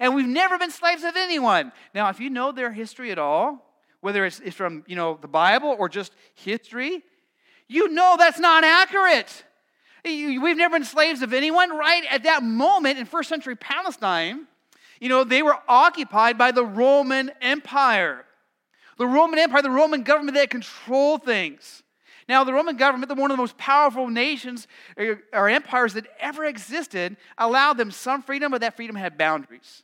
And 0.00 0.14
we've 0.14 0.26
never 0.26 0.58
been 0.58 0.70
slaves 0.70 1.04
of 1.04 1.16
anyone. 1.16 1.72
Now, 1.94 2.08
if 2.08 2.20
you 2.20 2.30
know 2.30 2.52
their 2.52 2.72
history 2.72 3.10
at 3.10 3.18
all, 3.18 3.64
whether 4.00 4.24
it's, 4.26 4.40
it's 4.40 4.56
from, 4.56 4.84
you 4.86 4.96
know, 4.96 5.18
the 5.20 5.28
Bible 5.28 5.74
or 5.78 5.88
just 5.88 6.12
history, 6.34 7.02
you 7.68 7.88
know 7.88 8.16
that's 8.18 8.38
not 8.38 8.64
accurate. 8.64 9.44
We've 10.04 10.56
never 10.56 10.76
been 10.76 10.84
slaves 10.84 11.22
of 11.22 11.32
anyone, 11.32 11.70
right? 11.70 12.02
At 12.10 12.24
that 12.24 12.42
moment 12.42 12.98
in 12.98 13.06
first 13.06 13.30
century 13.30 13.56
Palestine, 13.56 14.46
you 15.00 15.08
know, 15.08 15.24
they 15.24 15.42
were 15.42 15.58
occupied 15.68 16.38
by 16.38 16.52
the 16.52 16.64
Roman 16.64 17.30
Empire. 17.40 18.24
The 18.96 19.06
Roman 19.06 19.38
Empire, 19.38 19.62
the 19.62 19.70
Roman 19.70 20.02
government 20.02 20.36
that 20.36 20.50
controlled 20.50 21.24
things. 21.24 21.82
Now, 22.28 22.44
the 22.44 22.52
Roman 22.52 22.76
government, 22.76 23.10
one 23.16 23.30
of 23.30 23.36
the 23.36 23.42
most 23.42 23.58
powerful 23.58 24.08
nations 24.08 24.66
uh, 24.98 25.16
or 25.32 25.48
empires 25.48 25.94
that 25.94 26.06
ever 26.18 26.44
existed, 26.44 27.16
allowed 27.36 27.74
them 27.74 27.90
some 27.90 28.22
freedom, 28.22 28.52
but 28.52 28.62
that 28.62 28.76
freedom 28.76 28.96
had 28.96 29.18
boundaries. 29.18 29.82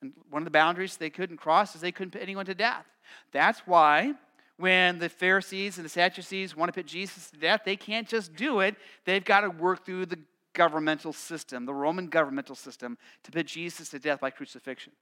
And 0.00 0.12
one 0.30 0.42
of 0.42 0.44
the 0.44 0.50
boundaries 0.50 0.96
they 0.96 1.10
couldn't 1.10 1.36
cross 1.36 1.74
is 1.74 1.80
they 1.80 1.92
couldn't 1.92 2.12
put 2.12 2.22
anyone 2.22 2.46
to 2.46 2.54
death. 2.54 2.86
That's 3.32 3.60
why 3.60 4.14
when 4.56 4.98
the 4.98 5.08
Pharisees 5.08 5.76
and 5.76 5.84
the 5.84 5.90
Sadducees 5.90 6.56
want 6.56 6.70
to 6.70 6.72
put 6.72 6.86
Jesus 6.86 7.30
to 7.30 7.36
death, 7.36 7.62
they 7.64 7.76
can't 7.76 8.08
just 8.08 8.34
do 8.34 8.60
it. 8.60 8.74
They've 9.04 9.24
got 9.24 9.40
to 9.40 9.50
work 9.50 9.84
through 9.84 10.06
the 10.06 10.18
governmental 10.56 11.12
system, 11.12 11.66
the 11.66 11.74
Roman 11.74 12.08
governmental 12.08 12.56
system, 12.56 12.98
to 13.22 13.30
put 13.30 13.46
Jesus 13.46 13.90
to 13.90 13.98
death 13.98 14.20
by 14.20 14.30
crucifixion. 14.30 14.92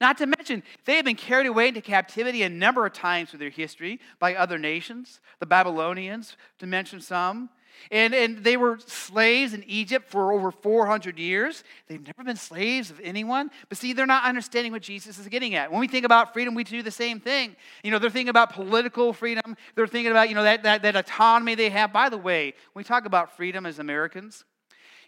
Not 0.00 0.18
to 0.18 0.26
mention, 0.26 0.62
they 0.84 0.96
have 0.96 1.04
been 1.04 1.16
carried 1.16 1.46
away 1.46 1.68
into 1.68 1.80
captivity 1.80 2.42
a 2.42 2.48
number 2.48 2.86
of 2.86 2.92
times 2.92 3.30
through 3.30 3.38
their 3.40 3.50
history 3.50 4.00
by 4.18 4.34
other 4.34 4.58
nations, 4.58 5.20
the 5.38 5.46
Babylonians, 5.46 6.36
to 6.58 6.66
mention 6.66 7.00
some. 7.00 7.50
And, 7.90 8.14
and 8.14 8.44
they 8.44 8.56
were 8.56 8.78
slaves 8.86 9.54
in 9.54 9.64
Egypt 9.64 10.08
for 10.08 10.32
over 10.32 10.50
400 10.50 11.18
years. 11.18 11.64
They've 11.88 12.04
never 12.04 12.24
been 12.24 12.36
slaves 12.36 12.90
of 12.90 13.00
anyone. 13.02 13.50
But 13.68 13.78
see, 13.78 13.92
they're 13.92 14.06
not 14.06 14.24
understanding 14.24 14.72
what 14.72 14.82
Jesus 14.82 15.18
is 15.18 15.28
getting 15.28 15.54
at. 15.54 15.70
When 15.70 15.80
we 15.80 15.88
think 15.88 16.04
about 16.04 16.32
freedom, 16.32 16.54
we 16.54 16.64
do 16.64 16.82
the 16.82 16.90
same 16.90 17.20
thing. 17.20 17.56
You 17.82 17.90
know, 17.90 17.98
they're 17.98 18.10
thinking 18.10 18.28
about 18.28 18.52
political 18.52 19.12
freedom. 19.12 19.56
They're 19.74 19.86
thinking 19.86 20.10
about, 20.10 20.28
you 20.28 20.34
know, 20.34 20.42
that, 20.42 20.62
that, 20.64 20.82
that 20.82 20.96
autonomy 20.96 21.54
they 21.54 21.70
have. 21.70 21.92
By 21.92 22.08
the 22.08 22.18
way, 22.18 22.54
when 22.72 22.82
we 22.82 22.84
talk 22.84 23.06
about 23.06 23.36
freedom 23.36 23.66
as 23.66 23.78
Americans, 23.78 24.44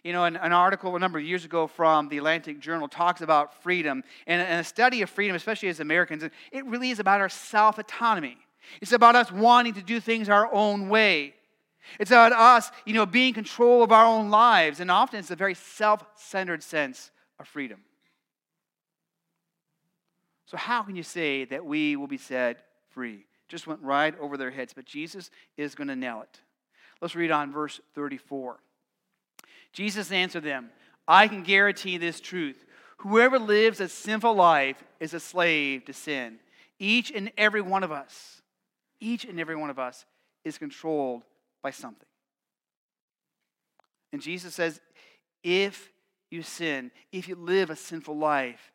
you 0.03 0.11
know, 0.11 0.25
an, 0.25 0.35
an, 0.35 0.51
article 0.51 0.95
a 0.95 0.99
number 0.99 1.17
of 1.17 1.23
years 1.23 1.45
ago 1.45 1.65
from 1.65 2.09
the 2.09 2.17
Atlantic 2.17 2.59
Journal 2.59 2.89
talks 2.89 3.21
about 3.21 3.61
freedom 3.63 4.03
and, 4.27 4.41
and 4.41 4.59
a 4.59 4.63
study 4.63 5.01
of 5.01 5.09
freedom, 5.09 5.35
especially 5.35 5.69
as 5.69 5.79
Americans. 5.79 6.23
It 6.51 6.65
really 6.65 6.89
is 6.89 6.99
about 6.99 7.21
our 7.21 7.29
self 7.29 7.77
autonomy. 7.77 8.37
It's 8.81 8.91
about 8.91 9.15
us 9.15 9.31
wanting 9.31 9.73
to 9.75 9.81
do 9.81 9.99
things 9.99 10.29
our 10.29 10.53
own 10.53 10.89
way. 10.89 11.35
It's 11.99 12.11
about 12.11 12.33
us, 12.33 12.71
you 12.85 12.93
know, 12.93 13.05
being 13.05 13.33
control 13.33 13.83
of 13.83 13.91
our 13.91 14.05
own 14.05 14.29
lives. 14.29 14.79
And 14.79 14.91
often 14.91 15.19
it's 15.19 15.31
a 15.31 15.35
very 15.35 15.55
self 15.55 16.05
centered 16.15 16.63
sense 16.63 17.11
of 17.39 17.47
freedom. 17.47 17.79
So, 20.45 20.57
how 20.57 20.83
can 20.83 20.95
you 20.95 21.03
say 21.03 21.45
that 21.45 21.65
we 21.65 21.95
will 21.95 22.07
be 22.07 22.17
set 22.17 22.65
free? 22.89 23.25
Just 23.47 23.67
went 23.67 23.81
right 23.81 24.17
over 24.19 24.37
their 24.37 24.51
heads, 24.51 24.73
but 24.73 24.85
Jesus 24.85 25.29
is 25.57 25.75
going 25.75 25.87
to 25.87 25.95
nail 25.95 26.21
it. 26.21 26.39
Let's 27.01 27.15
read 27.15 27.31
on 27.31 27.51
verse 27.51 27.81
34. 27.95 28.59
Jesus 29.73 30.11
answered 30.11 30.43
them, 30.43 30.69
I 31.07 31.27
can 31.27 31.43
guarantee 31.43 31.97
this 31.97 32.21
truth. 32.21 32.65
Whoever 32.97 33.37
lives 33.37 33.81
a 33.81 33.89
sinful 33.89 34.33
life 34.33 34.81
is 34.99 35.13
a 35.13 35.19
slave 35.19 35.85
to 35.85 35.93
sin. 35.93 36.39
Each 36.79 37.11
and 37.11 37.31
every 37.37 37.61
one 37.61 37.83
of 37.83 37.91
us, 37.91 38.41
each 39.01 39.25
and 39.25 39.39
every 39.39 39.55
one 39.55 39.69
of 39.69 39.79
us 39.79 40.05
is 40.45 40.57
controlled 40.57 41.23
by 41.61 41.71
something. 41.71 42.07
And 44.13 44.21
Jesus 44.21 44.53
says, 44.53 44.79
if 45.43 45.91
you 46.29 46.43
sin, 46.43 46.91
if 47.11 47.27
you 47.27 47.35
live 47.35 47.69
a 47.69 47.75
sinful 47.75 48.17
life, 48.17 48.71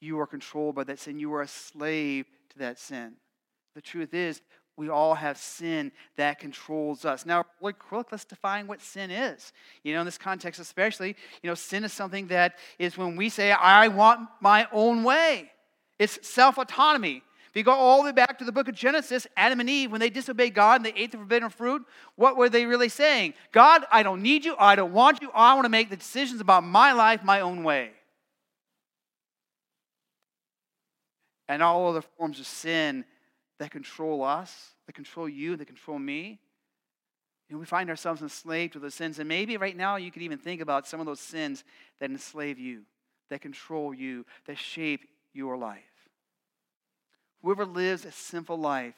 you 0.00 0.18
are 0.20 0.26
controlled 0.26 0.74
by 0.74 0.84
that 0.84 0.98
sin. 0.98 1.18
You 1.18 1.32
are 1.34 1.42
a 1.42 1.48
slave 1.48 2.26
to 2.50 2.58
that 2.58 2.78
sin. 2.78 3.14
The 3.74 3.80
truth 3.80 4.14
is, 4.14 4.42
we 4.78 4.88
all 4.88 5.14
have 5.14 5.36
sin 5.36 5.90
that 6.16 6.38
controls 6.38 7.04
us. 7.04 7.26
Now, 7.26 7.44
look, 7.60 7.84
let's 8.12 8.24
define 8.24 8.68
what 8.68 8.80
sin 8.80 9.10
is. 9.10 9.52
You 9.82 9.92
know, 9.92 10.00
in 10.00 10.04
this 10.06 10.16
context, 10.16 10.60
especially, 10.60 11.16
you 11.42 11.50
know, 11.50 11.54
sin 11.54 11.82
is 11.82 11.92
something 11.92 12.28
that 12.28 12.54
is 12.78 12.96
when 12.96 13.16
we 13.16 13.28
say, 13.28 13.50
I 13.50 13.88
want 13.88 14.28
my 14.40 14.68
own 14.72 15.02
way. 15.02 15.50
It's 15.98 16.26
self 16.26 16.58
autonomy. 16.58 17.22
If 17.50 17.56
you 17.56 17.64
go 17.64 17.72
all 17.72 17.98
the 17.98 18.10
way 18.10 18.12
back 18.12 18.38
to 18.38 18.44
the 18.44 18.52
book 18.52 18.68
of 18.68 18.74
Genesis, 18.74 19.26
Adam 19.36 19.58
and 19.58 19.68
Eve, 19.68 19.90
when 19.90 20.00
they 20.00 20.10
disobeyed 20.10 20.54
God 20.54 20.76
and 20.76 20.86
they 20.86 20.92
ate 21.00 21.10
the 21.10 21.18
forbidden 21.18 21.50
fruit, 21.50 21.84
what 22.14 22.36
were 22.36 22.48
they 22.48 22.64
really 22.64 22.88
saying? 22.88 23.34
God, 23.50 23.84
I 23.90 24.04
don't 24.04 24.22
need 24.22 24.44
you. 24.44 24.54
I 24.58 24.76
don't 24.76 24.92
want 24.92 25.20
you. 25.20 25.32
I 25.34 25.54
want 25.54 25.64
to 25.64 25.70
make 25.70 25.90
the 25.90 25.96
decisions 25.96 26.40
about 26.40 26.62
my 26.62 26.92
life 26.92 27.24
my 27.24 27.40
own 27.40 27.64
way. 27.64 27.90
And 31.48 31.62
all 31.62 31.88
other 31.88 32.02
forms 32.16 32.38
of 32.38 32.46
sin 32.46 33.04
that 33.58 33.70
control 33.70 34.22
us, 34.22 34.74
that 34.86 34.94
control 34.94 35.28
you, 35.28 35.56
that 35.56 35.66
control 35.66 35.98
me. 35.98 36.40
You 37.48 37.54
know, 37.56 37.60
we 37.60 37.66
find 37.66 37.88
ourselves 37.90 38.22
enslaved 38.22 38.74
to 38.74 38.78
those 38.78 38.94
sins. 38.94 39.18
And 39.18 39.28
maybe 39.28 39.56
right 39.56 39.76
now 39.76 39.96
you 39.96 40.10
could 40.10 40.22
even 40.22 40.38
think 40.38 40.60
about 40.60 40.86
some 40.86 41.00
of 41.00 41.06
those 41.06 41.20
sins 41.20 41.64
that 41.98 42.10
enslave 42.10 42.58
you, 42.58 42.82
that 43.30 43.40
control 43.40 43.94
you, 43.94 44.26
that 44.46 44.58
shape 44.58 45.08
your 45.32 45.56
life. 45.56 45.82
Whoever 47.42 47.64
lives 47.64 48.04
a 48.04 48.12
sinful 48.12 48.58
life 48.58 48.94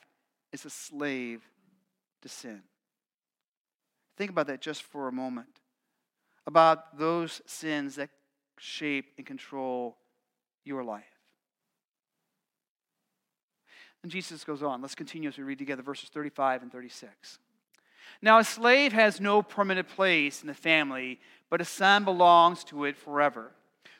is 0.53 0.65
a 0.65 0.71
slave 0.71 1.43
to 2.23 2.29
sin. 2.29 2.63
Think 4.17 4.31
about 4.31 4.49
that 4.49 4.61
just 4.61 4.83
for 4.83 5.09
a 5.09 5.13
moment. 5.13 5.61
About 6.47 6.99
those 6.99 7.41
sins 7.47 7.97
that 7.97 8.11
shape 8.59 9.13
and 9.17 9.27
control 9.27 9.97
your 10.65 10.83
life. 10.83 11.20
And 14.03 14.11
Jesus 14.11 14.45
goes 14.45 14.63
on. 14.63 14.81
Let's 14.81 14.95
continue 14.95 15.29
as 15.29 15.37
we 15.37 15.45
read 15.45 15.59
together 15.59 15.83
verses 15.83 16.09
35 16.09 16.63
and 16.63 16.73
36. 16.73 17.39
Now, 18.23 18.39
a 18.39 18.45
slave 18.45 18.93
has 18.93 19.21
no 19.21 19.43
permanent 19.43 19.89
place 19.89 20.43
in 20.43 20.49
the 20.49 20.55
family, 20.55 21.19
but 21.49 21.61
a 21.61 21.65
son 21.65 22.05
belongs 22.05 22.65
to 22.65 22.85
it 22.85 22.97
forever. 22.97 23.51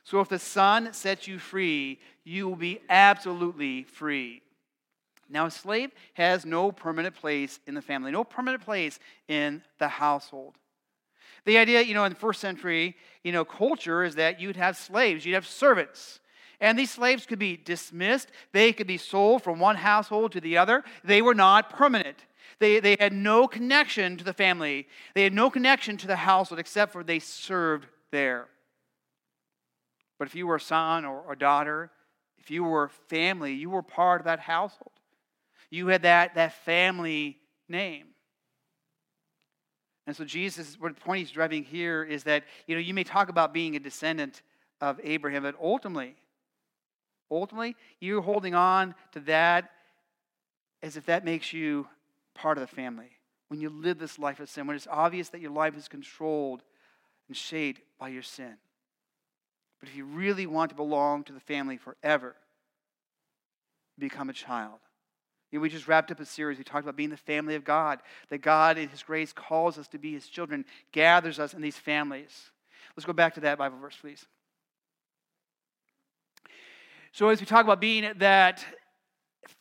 So 0.05 0.21
if 0.21 0.29
the 0.29 0.39
Son 0.39 0.93
sets 0.93 1.29
you 1.29 1.39
free, 1.39 2.01
you 2.25 2.49
will 2.49 2.57
be 2.57 2.81
absolutely 2.89 3.85
free. 3.85 4.43
Now, 5.29 5.47
a 5.47 5.51
slave 5.51 5.93
has 6.15 6.45
no 6.45 6.73
permanent 6.73 7.15
place 7.15 7.61
in 7.67 7.75
the 7.75 7.83
family, 7.83 8.11
no 8.11 8.25
permanent 8.25 8.65
place 8.65 8.99
in 9.29 9.63
the 9.79 9.89
household. 9.89 10.57
The 11.45 11.59
idea, 11.59 11.83
you 11.83 11.95
know, 11.95 12.05
in 12.05 12.13
the 12.13 12.19
first 12.19 12.41
century, 12.41 12.97
you 13.23 13.33
know, 13.33 13.45
culture 13.45 14.03
is 14.03 14.17
that 14.17 14.41
you'd 14.41 14.57
have 14.57 14.77
slaves, 14.77 15.25
you'd 15.25 15.35
have 15.35 15.47
servants. 15.47 16.19
And 16.61 16.79
these 16.79 16.91
slaves 16.91 17.25
could 17.25 17.39
be 17.39 17.57
dismissed, 17.57 18.31
they 18.53 18.73
could 18.73 18.87
be 18.87 18.99
sold 18.99 19.43
from 19.43 19.59
one 19.59 19.77
household 19.77 20.33
to 20.33 20.41
the 20.41 20.59
other. 20.59 20.85
They 21.03 21.23
were 21.23 21.35
not 21.35 21.71
permanent. 21.71 22.19
They, 22.59 22.81
they 22.81 22.97
had 23.01 23.15
no 23.15 23.49
connection 23.49 24.19
to 24.19 24.25
the 24.25 24.35
family, 24.35 24.87
they 25.15 25.25
had 25.25 25.33
no 25.33 25.51
connection 25.51 25.97
to 25.99 26.07
the 26.07 26.17
household 26.17 26.59
except 26.59 26.93
for 26.93 27.03
they 27.03 27.19
served 27.19 27.87
there. 28.11 28.49
But 30.19 30.29
if 30.29 30.35
you 30.35 30.47
were 30.47 30.57
a 30.57 30.61
son 30.61 31.07
or 31.07 31.33
a 31.33 31.39
daughter, 31.39 31.91
if 32.39 32.51
you 32.51 32.65
were 32.65 32.91
family, 33.09 33.55
you 33.55 33.71
were 33.71 33.83
part 33.83 34.21
of 34.21 34.27
that 34.27 34.41
household. 34.41 34.93
You 35.71 35.87
had 35.87 36.03
that, 36.03 36.35
that 36.35 36.53
family 36.65 37.39
name. 37.69 38.09
And 40.07 40.15
so 40.15 40.25
Jesus, 40.25 40.77
what 40.79 40.95
the 40.95 41.01
point 41.01 41.21
he's 41.21 41.31
driving 41.31 41.63
here 41.63 42.03
is 42.03 42.25
that, 42.25 42.45
you 42.67 42.75
know, 42.75 42.81
you 42.81 42.93
may 42.93 43.05
talk 43.05 43.29
about 43.29 43.55
being 43.55 43.77
a 43.77 43.79
descendant 43.79 44.43
of 44.81 45.01
Abraham, 45.03 45.45
but 45.45 45.55
ultimately, 45.63 46.17
ultimately, 47.31 47.77
you're 48.01 48.23
holding 48.23 48.55
on 48.55 48.95
to 49.13 49.21
that 49.21 49.71
as 50.83 50.97
if 50.97 51.07
that 51.07 51.25
makes 51.25 51.53
you 51.53 51.87
part 52.35 52.59
of 52.59 52.63
the 52.63 52.75
family. 52.75 53.11
When 53.49 53.61
you 53.61 53.69
live 53.69 53.99
this 53.99 54.19
life 54.19 54.41
of 54.41 54.49
sin, 54.49 54.67
when 54.67 54.77
it's 54.77 54.87
obvious 54.91 55.29
that 55.31 55.41
your 55.41 55.51
life 55.51 55.77
is 55.77 55.89
controlled 55.89 56.63
and 57.29 57.37
shaped 57.37 57.83
by 57.99 58.09
your 58.09 58.23
sin. 58.23 58.57
But 59.81 59.89
if 59.89 59.97
you 59.97 60.05
really 60.05 60.47
want 60.47 60.71
to 60.71 60.77
belong 60.77 61.25
to 61.25 61.33
the 61.33 61.41
family 61.41 61.77
forever, 61.77 62.37
become 63.99 64.31
a 64.31 64.35
child. 64.35 64.79
You 65.51 65.59
know, 65.59 65.63
we 65.63 65.69
just 65.69 65.89
wrapped 65.89 66.11
up 66.11 66.21
a 66.21 66.25
series. 66.25 66.59
We 66.59 66.65
talked 66.65 66.85
about 66.85 66.97
being 66.97 67.11
the 67.11 67.17
family 67.17 67.55
of 67.55 67.65
God, 67.65 68.01
that 68.29 68.39
God, 68.39 68.79
in 68.79 68.89
His 68.89 69.03
grace, 69.03 69.33
calls 69.33 69.79
us 69.79 69.89
to 69.89 69.99
be 69.99 70.13
His 70.13 70.29
children, 70.29 70.65
gathers 70.93 71.39
us 71.39 71.55
in 71.55 71.61
these 71.61 71.77
families. 71.77 72.51
Let's 72.97 73.07
go 73.07 73.13
back 73.13 73.35
to 73.35 73.41
that 73.41 73.59
Bible 73.59 73.79
verse, 73.79 73.97
please. 74.01 74.27
So, 77.13 77.29
as 77.29 77.41
we 77.41 77.47
talk 77.47 77.65
about 77.65 77.81
being 77.81 78.11
that 78.19 78.65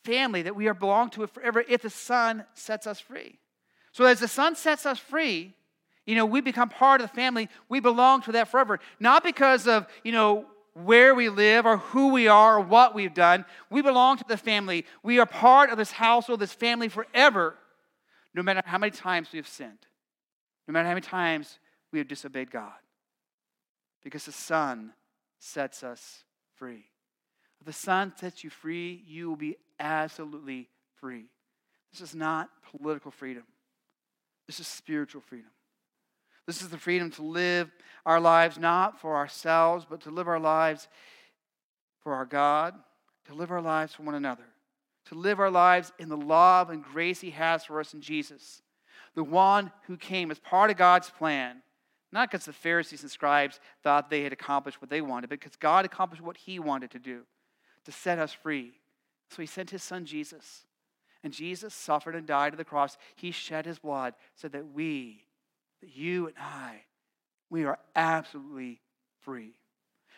family 0.03 0.43
that 0.43 0.55
we 0.55 0.67
are 0.67 0.73
belong 0.73 1.09
to 1.11 1.25
forever, 1.27 1.63
if 1.67 1.81
the 1.81 1.89
Son 1.89 2.45
sets 2.53 2.87
us 2.87 2.99
free. 2.99 3.39
So, 3.91 4.05
as 4.05 4.19
the 4.19 4.27
Son 4.27 4.55
sets 4.55 4.85
us 4.85 4.99
free, 4.99 5.55
you 6.05 6.15
know, 6.15 6.25
we 6.25 6.41
become 6.41 6.69
part 6.69 7.01
of 7.01 7.09
the 7.09 7.13
family. 7.13 7.49
We 7.67 7.79
belong 7.79 8.21
to 8.23 8.31
that 8.33 8.47
forever. 8.47 8.79
Not 8.99 9.23
because 9.23 9.67
of, 9.67 9.87
you 10.03 10.11
know, 10.11 10.45
where 10.73 11.13
we 11.13 11.29
live 11.29 11.65
or 11.65 11.77
who 11.77 12.09
we 12.09 12.27
are 12.27 12.57
or 12.57 12.61
what 12.61 12.95
we've 12.95 13.13
done. 13.13 13.45
We 13.69 13.81
belong 13.81 14.17
to 14.17 14.25
the 14.27 14.37
family. 14.37 14.85
We 15.03 15.19
are 15.19 15.25
part 15.25 15.69
of 15.69 15.77
this 15.77 15.91
household, 15.91 16.39
this 16.39 16.53
family 16.53 16.89
forever, 16.89 17.55
no 18.33 18.43
matter 18.43 18.61
how 18.65 18.77
many 18.77 18.91
times 18.91 19.29
we 19.31 19.37
have 19.37 19.47
sinned, 19.47 19.87
no 20.67 20.71
matter 20.71 20.87
how 20.87 20.93
many 20.93 21.01
times 21.01 21.59
we 21.91 21.99
have 21.99 22.07
disobeyed 22.07 22.51
God. 22.51 22.71
Because 24.03 24.25
the 24.25 24.31
Son 24.31 24.93
sets 25.39 25.83
us 25.83 26.23
free. 26.55 26.88
If 27.59 27.65
the 27.65 27.73
Son 27.73 28.13
sets 28.15 28.43
you 28.43 28.49
free, 28.49 29.03
you 29.05 29.29
will 29.29 29.35
be 29.35 29.57
absolutely 29.79 30.69
free. 30.99 31.25
This 31.91 32.01
is 32.01 32.15
not 32.15 32.49
political 32.71 33.11
freedom, 33.11 33.43
this 34.47 34.59
is 34.59 34.67
spiritual 34.67 35.21
freedom. 35.21 35.51
This 36.45 36.63
is 36.63 36.69
the 36.69 36.79
freedom 36.79 37.11
to 37.11 37.21
live 37.21 37.69
our 38.07 38.19
lives 38.19 38.57
not 38.57 38.99
for 38.99 39.15
ourselves, 39.15 39.85
but 39.87 40.01
to 40.01 40.09
live 40.09 40.27
our 40.27 40.39
lives 40.39 40.87
for 42.01 42.15
our 42.15 42.25
God, 42.25 42.73
to 43.25 43.35
live 43.35 43.51
our 43.51 43.61
lives 43.61 43.93
for 43.93 44.01
one 44.01 44.15
another, 44.15 44.45
to 45.05 45.15
live 45.15 45.39
our 45.39 45.51
lives 45.51 45.91
in 45.99 46.09
the 46.09 46.17
love 46.17 46.71
and 46.71 46.83
grace 46.83 47.21
He 47.21 47.29
has 47.29 47.65
for 47.65 47.79
us 47.79 47.93
in 47.93 48.01
Jesus, 48.01 48.63
the 49.13 49.23
one 49.23 49.71
who 49.85 49.95
came 49.95 50.31
as 50.31 50.39
part 50.39 50.71
of 50.71 50.77
God's 50.77 51.11
plan. 51.11 51.61
Not 52.11 52.31
because 52.31 52.45
the 52.45 52.53
Pharisees 52.53 53.03
and 53.03 53.11
scribes 53.11 53.59
thought 53.83 54.09
they 54.09 54.23
had 54.23 54.33
accomplished 54.33 54.81
what 54.81 54.89
they 54.89 55.01
wanted, 55.01 55.29
but 55.29 55.39
because 55.39 55.55
God 55.55 55.85
accomplished 55.85 56.23
what 56.23 56.37
He 56.37 56.57
wanted 56.57 56.89
to 56.89 56.99
do 56.99 57.25
to 57.89 57.98
set 57.98 58.19
us 58.19 58.31
free. 58.31 58.74
So 59.29 59.41
He 59.41 59.48
sent 59.48 59.72
His 59.72 59.84
Son 59.84 60.05
Jesus. 60.05 60.65
And 61.24 61.34
Jesus 61.34 61.74
suffered 61.74 62.15
and 62.15 62.25
died 62.25 62.53
on 62.53 62.58
the 62.58 62.63
cross. 62.63 62.98
He 63.15 63.31
shed 63.31 63.65
His 63.65 63.79
blood 63.79 64.13
so 64.36 64.48
that 64.48 64.74
we 64.74 65.25
that 65.81 65.96
you 65.96 66.27
and 66.27 66.36
I, 66.38 66.81
we 67.50 67.63
are 67.63 67.79
absolutely 67.96 68.81
free. 69.22 69.53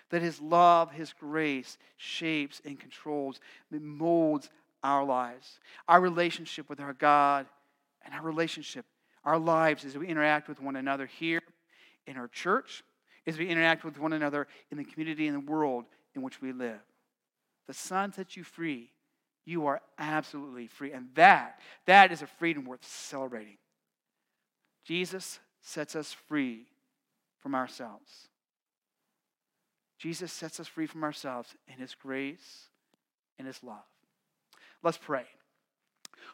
That 0.10 0.22
His 0.22 0.42
love, 0.42 0.92
His 0.92 1.13
grace 1.13 1.78
shapes 1.98 2.62
and 2.66 2.80
controls, 2.80 3.40
molds 3.70 4.50
our 4.84 5.04
lives, 5.04 5.60
our 5.88 6.01
relationship 6.01 6.68
with 6.68 6.80
our 6.80 6.94
God, 6.94 7.46
and 8.04 8.13
our 8.13 8.24
relationship, 8.24 8.86
our 9.24 9.38
lives 9.38 9.86
as 9.86 9.98
we 9.98 10.08
interact 10.08 10.48
with 10.48 10.60
one 10.60 10.75
another 10.75 11.06
here 11.06 11.42
in 12.08 12.18
our 12.18 12.28
church, 12.28 12.84
as 13.28 13.38
we 13.38 13.48
interact 13.48 13.84
with 13.84 14.00
one 14.00 14.13
another 14.13 14.48
in 14.72 14.78
the 14.78 14.84
community 14.84 15.28
and 15.28 15.36
the 15.36 15.51
world 15.51 15.86
in 16.16 16.24
which 16.24 16.42
we 16.42 16.51
live. 16.51 16.80
The 17.68 17.74
Son 17.74 18.12
sets 18.13 18.36
you 18.36 18.44
free. 18.44 18.91
You 19.46 19.68
are 19.68 19.82
absolutely 19.98 20.68
free. 20.68 20.91
And 20.91 21.08
that, 21.15 21.60
that 21.86 22.12
is 22.12 22.22
a 22.22 22.27
freedom 22.27 22.65
worth 22.65 22.86
celebrating. 22.86 23.58
Jesus 24.84 25.39
sets 25.62 25.96
us 25.96 26.13
free 26.27 26.65
from 27.39 27.56
ourselves. 27.56 28.27
Jesus 29.98 30.32
sets 30.32 30.60
us 30.60 30.68
free 30.68 30.88
from 30.88 31.03
ourselves 31.03 31.56
in 31.68 31.75
his 31.75 31.96
grace 31.96 32.70
and 33.38 33.48
his 33.48 33.63
love. 33.63 33.77
Let's 34.84 34.98
pray. 34.98 35.25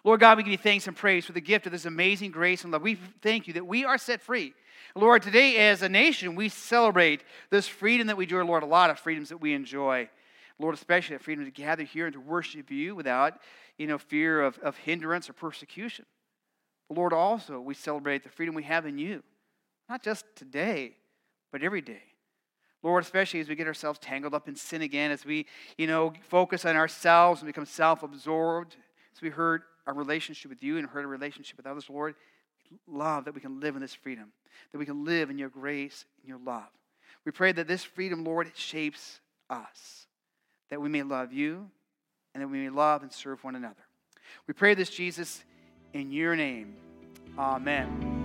Lord 0.03 0.19
God, 0.19 0.38
we 0.38 0.43
give 0.43 0.51
you 0.51 0.57
thanks 0.57 0.88
and 0.88 0.96
praise 0.96 1.25
for 1.25 1.34
the 1.34 1.41
gift 1.41 1.65
of 1.65 1.72
this 1.72 1.86
amazing 1.86 2.31
grace 2.31 2.63
and 2.63 2.72
love. 2.72 2.81
We 2.81 2.96
thank 3.22 3.48
you 3.48 3.53
that 3.53 3.67
we 3.67 3.84
are 3.84 3.98
set 3.98 4.22
free. 4.22 4.53
Lord, 4.96 5.22
today 5.22 5.69
as 5.69 5.81
a 5.81 5.89
nation, 5.89 6.36
we 6.36 6.50
celebrate 6.50 7.24
this 7.50 7.67
freedom 7.67 8.07
that 8.07 8.17
we 8.17 8.24
enjoy, 8.24 8.43
Lord, 8.43 8.63
a 8.63 8.67
lot 8.67 8.89
of 8.89 9.00
freedoms 9.00 9.29
that 9.29 9.41
we 9.41 9.53
enjoy. 9.53 10.10
Lord, 10.59 10.73
especially 10.73 11.15
that 11.15 11.23
freedom 11.23 11.45
to 11.45 11.51
gather 11.51 11.83
here 11.83 12.05
and 12.05 12.13
to 12.13 12.19
worship 12.19 12.71
you 12.71 12.95
without, 12.95 13.39
you 13.77 13.87
know, 13.87 13.97
fear 13.97 14.41
of, 14.41 14.57
of 14.59 14.77
hindrance 14.77 15.29
or 15.29 15.33
persecution. 15.33 16.05
But 16.87 16.97
Lord, 16.97 17.13
also, 17.13 17.59
we 17.59 17.73
celebrate 17.73 18.23
the 18.23 18.29
freedom 18.29 18.55
we 18.55 18.63
have 18.63 18.85
in 18.85 18.97
you, 18.97 19.23
not 19.87 20.01
just 20.01 20.25
today, 20.35 20.95
but 21.51 21.61
every 21.61 21.81
day. 21.81 22.01
Lord, 22.83 23.03
especially 23.03 23.39
as 23.39 23.49
we 23.49 23.55
get 23.55 23.67
ourselves 23.67 23.99
tangled 23.99 24.33
up 24.33 24.47
in 24.47 24.55
sin 24.55 24.81
again, 24.81 25.11
as 25.11 25.25
we, 25.25 25.45
you 25.77 25.87
know, 25.87 26.13
focus 26.29 26.65
on 26.65 26.75
ourselves 26.75 27.41
and 27.41 27.47
become 27.47 27.65
self-absorbed, 27.65 28.75
as 29.15 29.21
we 29.21 29.29
hurt 29.29 29.63
our 29.85 29.93
relationship 29.93 30.49
with 30.49 30.63
you 30.63 30.77
and 30.77 30.87
hurt 30.87 31.01
our 31.01 31.07
relationship 31.07 31.57
with 31.57 31.65
others, 31.65 31.89
Lord, 31.89 32.15
love 32.87 33.25
that 33.25 33.33
we 33.33 33.41
can 33.41 33.59
live 33.59 33.75
in 33.75 33.81
this 33.81 33.93
freedom, 33.93 34.31
that 34.71 34.77
we 34.77 34.85
can 34.85 35.05
live 35.05 35.29
in 35.29 35.37
your 35.37 35.49
grace 35.49 36.05
and 36.21 36.29
your 36.29 36.39
love. 36.39 36.69
We 37.25 37.31
pray 37.31 37.51
that 37.51 37.67
this 37.67 37.83
freedom, 37.83 38.23
Lord, 38.23 38.51
shapes 38.55 39.19
us, 39.49 40.07
that 40.69 40.81
we 40.81 40.89
may 40.89 41.03
love 41.03 41.33
you 41.33 41.69
and 42.33 42.43
that 42.43 42.47
we 42.47 42.59
may 42.59 42.69
love 42.69 43.03
and 43.03 43.12
serve 43.12 43.43
one 43.43 43.55
another. 43.55 43.75
We 44.47 44.53
pray 44.53 44.74
this, 44.74 44.89
Jesus, 44.89 45.43
in 45.93 46.12
your 46.12 46.36
name. 46.36 46.75
Amen. 47.38 48.17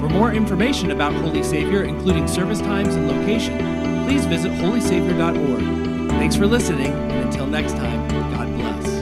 For 0.00 0.08
more 0.08 0.32
information 0.32 0.90
about 0.92 1.12
Holy 1.14 1.42
Savior, 1.42 1.84
including 1.84 2.26
service 2.26 2.60
times 2.60 2.94
and 2.94 3.08
location, 3.08 4.04
please 4.06 4.24
visit 4.26 4.52
holysavior.org. 4.52 6.10
Thanks 6.10 6.36
for 6.36 6.46
listening, 6.46 6.92
and 6.92 7.26
until 7.26 7.46
next 7.46 7.72
time, 7.72 8.08
God 8.08 8.48
bless. 8.56 8.99